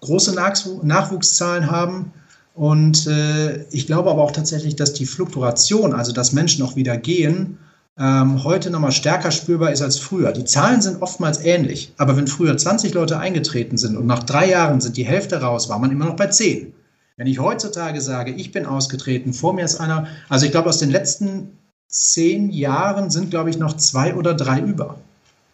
[0.00, 2.12] große Nachwuchszahlen haben.
[2.54, 6.96] Und äh, ich glaube aber auch tatsächlich, dass die Fluktuation, also dass Menschen auch wieder
[6.96, 7.58] gehen,
[7.96, 10.32] ähm, heute nochmal stärker spürbar ist als früher.
[10.32, 14.50] Die Zahlen sind oftmals ähnlich, aber wenn früher 20 Leute eingetreten sind und nach drei
[14.50, 16.72] Jahren sind die Hälfte raus, war man immer noch bei 10.
[17.18, 20.78] Wenn ich heutzutage sage, ich bin ausgetreten, vor mir ist einer, also ich glaube, aus
[20.78, 21.48] den letzten
[21.88, 25.00] zehn Jahren sind, glaube ich, noch zwei oder drei über.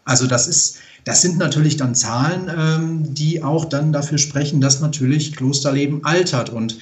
[0.04, 4.80] Also das ist, das sind natürlich dann Zahlen, ähm, die auch dann dafür sprechen, dass
[4.80, 6.50] natürlich Klosterleben altert.
[6.50, 6.76] Und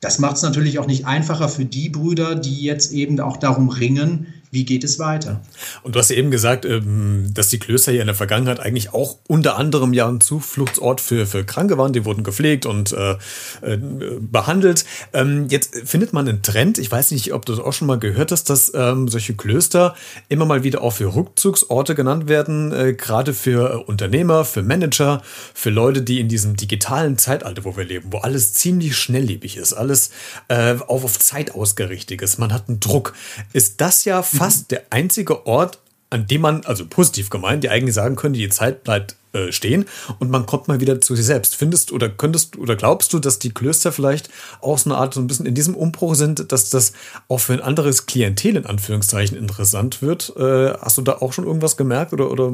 [0.00, 3.70] das macht es natürlich auch nicht einfacher für die Brüder, die jetzt eben auch darum
[3.70, 5.42] ringen, wie geht es weiter?
[5.82, 8.94] Und du hast ja eben gesagt, ähm, dass die Klöster hier in der Vergangenheit eigentlich
[8.94, 11.92] auch unter anderem ja ein Zufluchtsort für, für Kranke waren.
[11.92, 13.18] Die wurden gepflegt und äh,
[13.60, 13.76] äh,
[14.18, 14.86] behandelt.
[15.12, 17.98] Ähm, jetzt findet man einen Trend, ich weiß nicht, ob du das auch schon mal
[17.98, 19.94] gehört hast, dass ähm, solche Klöster
[20.30, 25.20] immer mal wieder auch für Rückzugsorte genannt werden, äh, gerade für Unternehmer, für Manager,
[25.52, 29.74] für Leute, die in diesem digitalen Zeitalter, wo wir leben, wo alles ziemlich schnelllebig ist,
[29.74, 30.10] alles
[30.48, 33.14] auf Zeit ausgerichtet ist, man hat einen Druck,
[33.52, 35.78] ist das ja fast der einzige Ort,
[36.10, 39.84] an dem man, also positiv gemeint, die eigentlich sagen könnte, die Zeit bleibt äh, stehen
[40.18, 41.56] und man kommt mal wieder zu sich selbst.
[41.56, 44.30] Findest oder könntest oder glaubst du, dass die Klöster vielleicht
[44.60, 46.92] auch so eine Art so ein bisschen in diesem Umbruch sind, dass das
[47.28, 50.32] auch für ein anderes Klientel in Anführungszeichen interessant wird?
[50.36, 52.52] Äh, hast du da auch schon irgendwas gemerkt oder, oder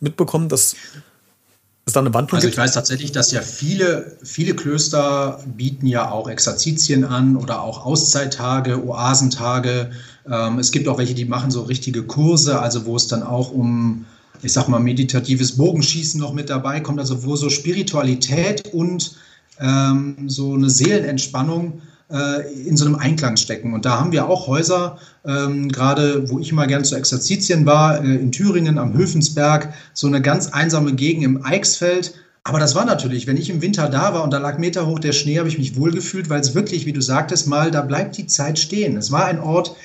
[0.00, 0.76] mitbekommen, dass
[1.84, 6.10] es da eine Wandlung Also ich weiß tatsächlich, dass ja viele, viele Klöster bieten ja
[6.10, 9.90] auch Exerzitien an oder auch Auszeittage, Oasentage.
[10.30, 13.50] Ähm, es gibt auch welche, die machen so richtige Kurse, also wo es dann auch
[13.50, 14.04] um,
[14.42, 19.16] ich sag mal, meditatives Bogenschießen noch mit dabei kommt, also wo so Spiritualität und
[19.58, 21.82] ähm, so eine Seelenentspannung
[22.66, 23.72] in so einem Einklang stecken.
[23.72, 28.04] Und da haben wir auch Häuser, ähm, gerade wo ich immer gern zu Exerzitien war,
[28.04, 32.14] äh, in Thüringen am Höfensberg, so eine ganz einsame Gegend im Eichsfeld.
[32.44, 35.12] Aber das war natürlich, wenn ich im Winter da war und da lag meterhoch der
[35.12, 38.26] Schnee, habe ich mich wohlgefühlt, weil es wirklich, wie du sagtest, mal, da bleibt die
[38.26, 38.96] Zeit stehen.
[38.96, 39.76] Es war ein Ort,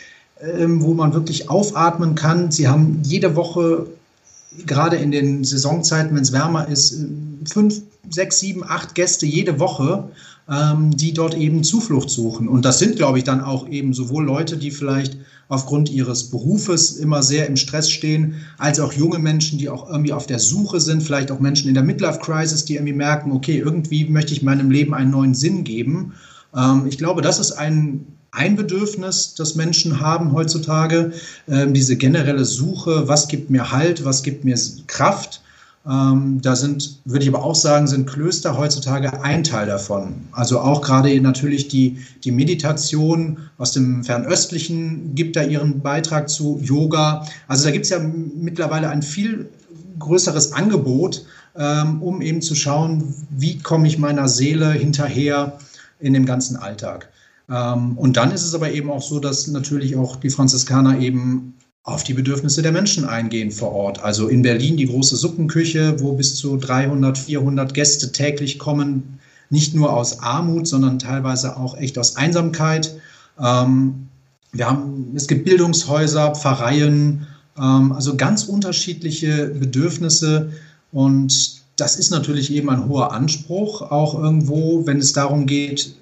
[0.42, 2.52] ähm, wo man wirklich aufatmen kann.
[2.52, 3.88] Sie haben jede Woche,
[4.66, 7.06] gerade in den Saisonzeiten, wenn es wärmer ist, äh,
[7.46, 10.10] fünf, sechs, sieben, acht Gäste jede Woche,
[10.50, 12.48] ähm, die dort eben Zuflucht suchen.
[12.48, 15.18] Und das sind, glaube ich, dann auch eben sowohl Leute, die vielleicht
[15.50, 20.14] aufgrund ihres Berufes immer sehr im Stress stehen, als auch junge Menschen, die auch irgendwie
[20.14, 24.06] auf der Suche sind, vielleicht auch Menschen in der Midlife-Crisis, die irgendwie merken, okay, irgendwie
[24.06, 26.14] möchte ich meinem Leben einen neuen Sinn geben.
[26.56, 28.06] Ähm, ich glaube, das ist ein
[28.38, 31.14] ein Bedürfnis, das Menschen haben heutzutage,
[31.48, 34.56] ähm, diese generelle Suche, was gibt mir Halt, was gibt mir
[34.86, 35.42] Kraft.
[35.90, 40.28] Ähm, da sind, würde ich aber auch sagen, sind Klöster heutzutage ein Teil davon.
[40.34, 46.60] Also auch gerade natürlich die, die Meditation aus dem Fernöstlichen gibt da ihren Beitrag zu
[46.62, 47.26] Yoga.
[47.48, 49.50] Also da gibt es ja mittlerweile ein viel
[50.00, 51.26] größeres Angebot,
[51.58, 55.58] ähm, um eben zu schauen, wie komme ich meiner Seele hinterher
[56.00, 57.10] in dem ganzen Alltag.
[57.50, 61.54] Ähm, und dann ist es aber eben auch so, dass natürlich auch die Franziskaner eben
[61.88, 64.04] auf die Bedürfnisse der Menschen eingehen vor Ort.
[64.04, 69.20] Also in Berlin die große Suppenküche, wo bis zu 300, 400 Gäste täglich kommen,
[69.50, 72.94] nicht nur aus Armut, sondern teilweise auch echt aus Einsamkeit.
[73.42, 74.10] Ähm,
[74.52, 77.26] wir haben, es gibt Bildungshäuser, Pfarreien,
[77.58, 80.52] ähm, also ganz unterschiedliche Bedürfnisse
[80.92, 85.96] und das ist natürlich eben ein hoher Anspruch, auch irgendwo, wenn es darum geht,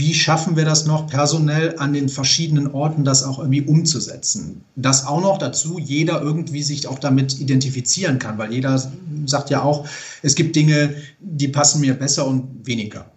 [0.00, 4.64] wie schaffen wir das noch personell an den verschiedenen Orten, das auch irgendwie umzusetzen?
[4.74, 8.82] Das auch noch dazu, jeder irgendwie sich auch damit identifizieren kann, weil jeder
[9.26, 9.86] sagt ja auch,
[10.22, 13.10] es gibt Dinge, die passen mir besser und weniger.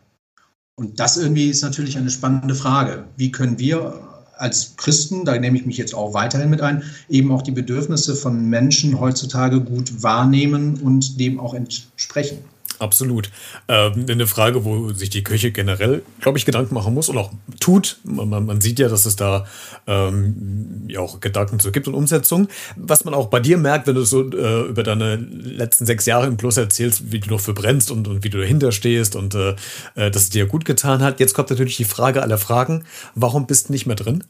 [0.76, 3.06] Und das irgendwie ist natürlich eine spannende Frage.
[3.16, 3.94] Wie können wir
[4.38, 8.14] als Christen, da nehme ich mich jetzt auch weiterhin mit ein, eben auch die Bedürfnisse
[8.14, 12.40] von Menschen heutzutage gut wahrnehmen und dem auch entsprechen?
[12.80, 13.30] Absolut.
[13.68, 17.32] Ähm, eine Frage, wo sich die Kirche generell, glaube ich, Gedanken machen muss und auch
[17.60, 18.00] tut.
[18.04, 19.46] Man, man sieht ja, dass es da
[19.88, 22.48] ähm, ja auch Gedanken zu gibt und Umsetzung.
[22.76, 26.28] Was man auch bei dir merkt, wenn du so äh, über deine letzten sechs Jahre
[26.28, 29.36] im Plus erzählst, wie du noch für brennst und, und wie du dahinter stehst und
[29.36, 29.56] äh,
[29.96, 31.20] äh, dass es dir gut getan hat.
[31.20, 32.84] Jetzt kommt natürlich die Frage aller Fragen.
[33.16, 34.24] Warum bist du nicht mehr drin?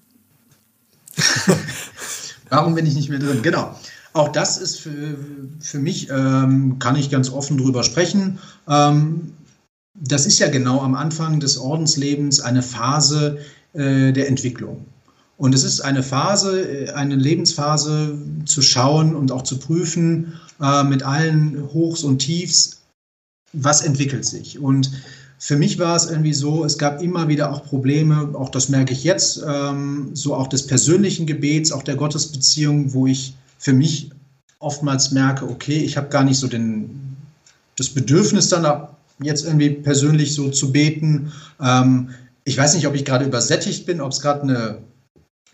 [2.49, 3.41] Warum bin ich nicht mehr drin?
[3.41, 3.75] Genau.
[4.13, 5.17] Auch das ist für,
[5.59, 8.37] für mich, ähm, kann ich ganz offen drüber sprechen.
[8.67, 9.33] Ähm,
[9.95, 13.39] das ist ja genau am Anfang des Ordenslebens eine Phase
[13.73, 14.85] äh, der Entwicklung.
[15.37, 20.83] Und es ist eine Phase, äh, eine Lebensphase zu schauen und auch zu prüfen äh,
[20.83, 22.81] mit allen Hochs und Tiefs,
[23.51, 24.59] was entwickelt sich.
[24.59, 24.91] Und
[25.39, 28.93] für mich war es irgendwie so, es gab immer wieder auch Probleme, auch das merke
[28.93, 34.11] ich jetzt, ähm, so auch des persönlichen Gebets, auch der Gottesbeziehung, wo ich für mich
[34.59, 37.15] oftmals merke, okay, ich habe gar nicht so den,
[37.77, 38.89] das Bedürfnis dann
[39.21, 41.31] jetzt irgendwie persönlich so zu beten.
[41.61, 42.09] Ähm,
[42.43, 44.79] ich weiß nicht, ob ich gerade übersättigt bin, ob es gerade eine,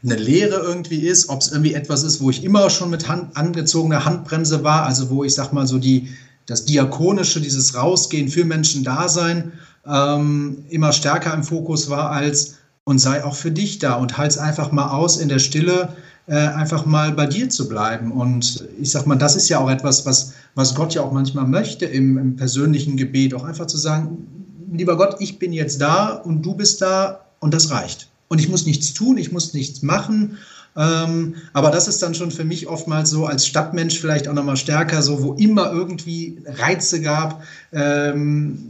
[0.03, 3.37] eine Lehre irgendwie ist, ob es irgendwie etwas ist, wo ich immer schon mit Hand,
[3.37, 6.09] angezogener Handbremse war, also wo ich sag mal so die,
[6.47, 9.51] das Diakonische, dieses Rausgehen für Menschen da sein,
[9.85, 14.39] ähm, immer stärker im Fokus war als und sei auch für dich da und halt's
[14.39, 15.95] einfach mal aus in der Stille
[16.29, 18.11] äh, einfach mal bei dir zu bleiben.
[18.11, 21.47] Und ich sag mal, das ist ja auch etwas, was, was Gott ja auch manchmal
[21.47, 24.27] möchte im, im persönlichen Gebet, auch einfach zu sagen,
[24.71, 28.09] lieber Gott, ich bin jetzt da und du bist da und das reicht.
[28.27, 30.37] Und ich muss nichts tun, ich muss nichts machen.
[30.77, 34.57] Ähm, aber das ist dann schon für mich oftmals so als Stadtmensch vielleicht auch nochmal
[34.57, 38.67] stärker, so wo immer irgendwie Reize gab, ähm,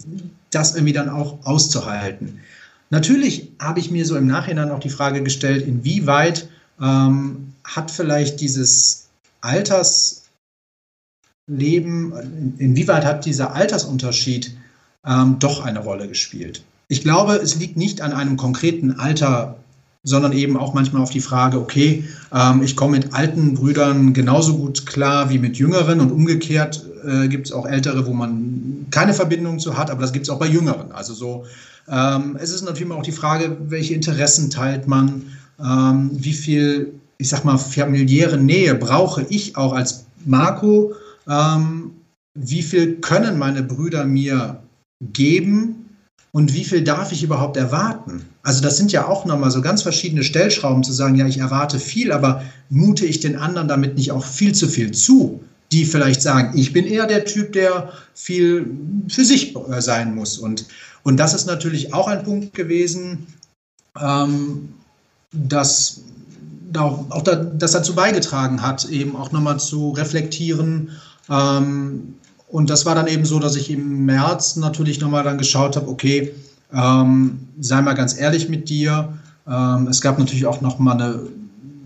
[0.50, 2.40] das irgendwie dann auch auszuhalten.
[2.90, 6.48] Natürlich habe ich mir so im Nachhinein auch die Frage gestellt, inwieweit
[6.82, 9.08] ähm, hat vielleicht dieses
[9.42, 10.24] Altersleben,
[12.58, 14.56] inwieweit hat dieser Altersunterschied
[15.06, 16.64] ähm, doch eine Rolle gespielt?
[16.88, 19.58] Ich glaube, es liegt nicht an einem konkreten Alter,
[20.04, 24.58] sondern eben auch manchmal auf die Frage, okay, ähm, ich komme mit alten Brüdern genauso
[24.58, 29.14] gut klar wie mit jüngeren und umgekehrt äh, gibt es auch ältere, wo man keine
[29.14, 30.92] Verbindung zu hat, aber das gibt es auch bei jüngeren.
[30.92, 31.46] Also so,
[31.90, 35.24] ähm, es ist natürlich auch die Frage, welche Interessen teilt man,
[35.64, 40.94] ähm, wie viel ich sag mal, familiäre Nähe brauche ich auch als Marco?
[41.30, 41.92] Ähm,
[42.34, 44.64] wie viel können meine Brüder mir
[45.14, 45.98] geben
[46.32, 48.26] und wie viel darf ich überhaupt erwarten?
[48.44, 51.78] Also das sind ja auch nochmal so ganz verschiedene Stellschrauben zu sagen, ja, ich erwarte
[51.78, 55.44] viel, aber mute ich den anderen damit nicht auch viel zu viel zu?
[55.74, 58.66] Die vielleicht sagen, ich bin eher der Typ, der viel
[59.08, 60.38] für sich äh, sein muss.
[60.38, 60.66] Und,
[61.04, 63.28] und das ist natürlich auch ein Punkt gewesen,
[64.00, 64.70] ähm,
[65.32, 66.04] dass
[66.78, 70.90] auch, auch da, das dazu beigetragen hat, eben auch nochmal zu reflektieren.
[71.30, 72.16] Ähm,
[72.48, 75.88] und das war dann eben so, dass ich im März natürlich nochmal dann geschaut habe,
[75.88, 76.34] okay,
[76.74, 79.14] ähm, sei mal ganz ehrlich mit dir.
[79.48, 81.20] Ähm, es gab natürlich auch nochmal eine,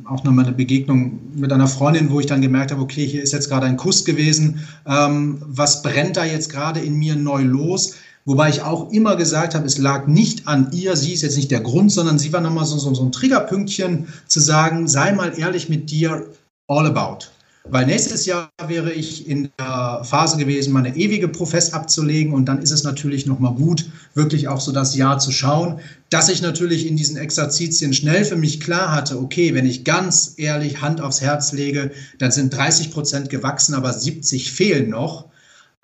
[0.05, 3.31] auch noch eine Begegnung mit einer Freundin, wo ich dann gemerkt habe, okay, hier ist
[3.31, 4.59] jetzt gerade ein Kuss gewesen.
[4.83, 7.95] Was brennt da jetzt gerade in mir neu los?
[8.25, 11.51] Wobei ich auch immer gesagt habe, es lag nicht an ihr, sie ist jetzt nicht
[11.51, 15.37] der Grund, sondern sie war nochmal so, so, so ein Triggerpünktchen zu sagen, sei mal
[15.37, 16.27] ehrlich mit dir,
[16.67, 17.25] all about.
[17.65, 22.61] Weil nächstes Jahr wäre ich in der Phase gewesen, meine ewige Profess abzulegen und dann
[22.61, 26.85] ist es natürlich nochmal gut, wirklich auch so das Jahr zu schauen, dass ich natürlich
[26.85, 31.21] in diesen Exerzitien schnell für mich klar hatte, okay, wenn ich ganz ehrlich Hand aufs
[31.21, 35.27] Herz lege, dann sind 30 Prozent gewachsen, aber 70 fehlen noch.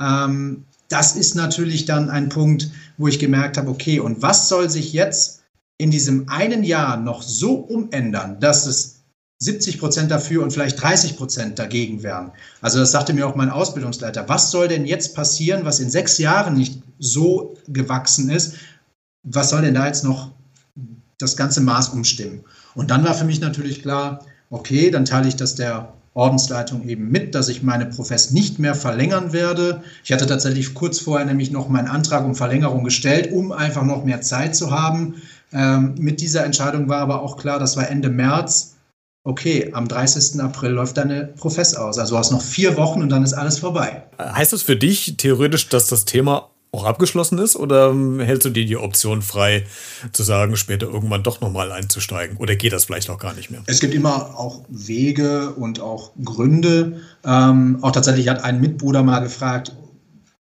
[0.02, 4.69] Ähm, das ist natürlich dann ein Punkt, wo ich gemerkt habe, okay, und was soll
[4.69, 5.43] sich jetzt
[5.78, 8.99] in diesem einen Jahr noch so umändern, dass es
[9.41, 12.32] 70 Prozent dafür und vielleicht 30 Prozent dagegen wären.
[12.60, 14.28] Also das sagte mir auch mein Ausbildungsleiter.
[14.28, 18.56] Was soll denn jetzt passieren, was in sechs Jahren nicht so gewachsen ist?
[19.23, 20.32] Was soll denn da jetzt noch
[21.17, 22.43] das ganze Maß umstimmen?
[22.75, 27.10] Und dann war für mich natürlich klar, okay, dann teile ich das der Ordensleitung eben
[27.10, 29.82] mit, dass ich meine Profess nicht mehr verlängern werde.
[30.03, 34.03] Ich hatte tatsächlich kurz vorher nämlich noch meinen Antrag um Verlängerung gestellt, um einfach noch
[34.03, 35.15] mehr Zeit zu haben.
[35.53, 38.75] Ähm, mit dieser Entscheidung war aber auch klar, das war Ende März.
[39.23, 40.41] Okay, am 30.
[40.41, 41.97] April läuft deine Profess aus.
[41.97, 44.03] Also du hast noch vier Wochen und dann ist alles vorbei.
[44.19, 48.65] Heißt das für dich theoretisch, dass das Thema auch abgeschlossen ist oder hältst du dir
[48.65, 49.65] die Option frei,
[50.12, 52.38] zu sagen, später irgendwann doch nochmal einzusteigen?
[52.38, 53.62] Oder geht das vielleicht auch gar nicht mehr?
[53.65, 57.01] Es gibt immer auch Wege und auch Gründe.
[57.25, 59.75] Ähm, auch tatsächlich hat ein Mitbruder mal gefragt,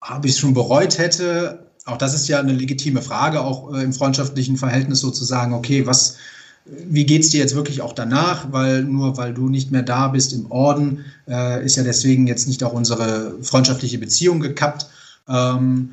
[0.01, 1.67] ob ich es schon bereut hätte.
[1.85, 6.17] Auch das ist ja eine legitime Frage, auch äh, im freundschaftlichen Verhältnis sozusagen, okay, was,
[6.65, 8.51] wie geht es dir jetzt wirklich auch danach?
[8.51, 12.47] Weil nur weil du nicht mehr da bist im Orden, äh, ist ja deswegen jetzt
[12.47, 14.87] nicht auch unsere freundschaftliche Beziehung gekappt.
[15.27, 15.91] Ähm,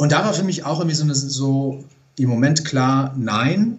[0.00, 1.84] und da war für mich auch irgendwie so, eine, so
[2.16, 3.76] im Moment klar, nein,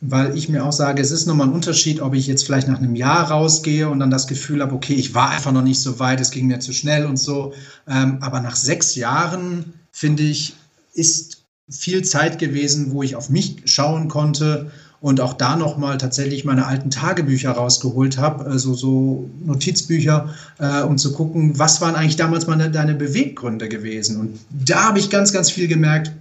[0.00, 2.78] weil ich mir auch sage, es ist nochmal ein Unterschied, ob ich jetzt vielleicht nach
[2.78, 5.98] einem Jahr rausgehe und dann das Gefühl habe, okay, ich war einfach noch nicht so
[5.98, 7.52] weit, es ging mir zu schnell und so.
[7.86, 10.54] Ähm, aber nach sechs Jahren, finde ich,
[10.94, 16.44] ist viel Zeit gewesen, wo ich auf mich schauen konnte und auch da nochmal tatsächlich
[16.44, 22.16] meine alten Tagebücher rausgeholt habe, also so Notizbücher, äh, um zu gucken, was waren eigentlich
[22.16, 24.18] damals meine, deine Beweggründe gewesen.
[24.18, 26.12] Und da habe ich ganz, ganz viel gemerkt,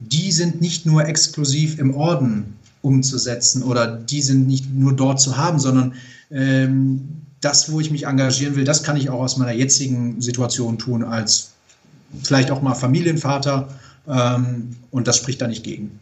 [0.00, 5.36] die sind nicht nur exklusiv im Orden umzusetzen oder die sind nicht nur dort zu
[5.36, 5.94] haben, sondern
[6.32, 10.78] ähm, das, wo ich mich engagieren will, das kann ich auch aus meiner jetzigen Situation
[10.78, 11.52] tun, als
[12.22, 13.68] vielleicht auch mal Familienvater.
[14.08, 16.00] Ähm, und das spricht da nicht gegen.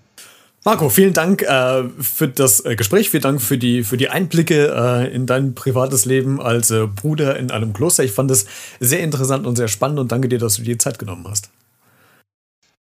[0.62, 4.68] Marco, vielen Dank äh, für das äh, Gespräch, vielen Dank für die, für die Einblicke
[4.68, 8.05] äh, in dein privates Leben als äh, Bruder in einem Kloster.
[8.05, 8.44] Ich fand es
[8.79, 11.49] sehr interessant und sehr spannend und danke dir, dass du dir Zeit genommen hast.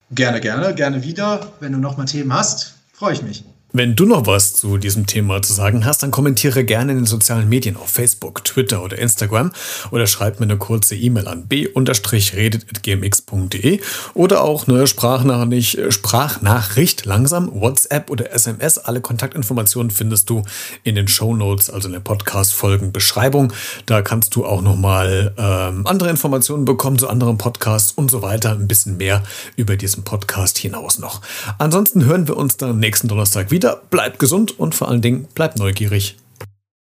[0.10, 1.54] Gerne, gerne, gerne wieder.
[1.60, 3.44] Wenn du noch mal Themen hast, freue ich mich.
[3.72, 7.06] Wenn du noch was zu diesem Thema zu sagen hast, dann kommentiere gerne in den
[7.06, 9.52] sozialen Medien auf Facebook, Twitter oder Instagram
[9.92, 13.80] oder schreib mir eine kurze E-Mail an b-redet.gmx.de
[14.16, 18.80] oder auch eine Sprachnachricht, Sprachnachricht langsam, WhatsApp oder SMS.
[18.80, 20.42] Alle Kontaktinformationen findest du
[20.84, 23.54] in den Show Notes, also in der Podcast-Folgen-Beschreibung.
[23.86, 28.54] Da kannst du auch nochmal ähm, andere Informationen bekommen zu anderen Podcasts und so weiter.
[28.54, 29.22] Ein bisschen mehr
[29.58, 31.22] über diesen Podcast hinaus noch.
[31.60, 33.82] Ansonsten hören wir uns dann nächsten Donnerstag wieder wieder.
[33.90, 36.16] Bleibt gesund und vor allen Dingen bleibt neugierig.